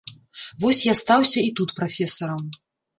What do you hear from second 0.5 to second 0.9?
Вось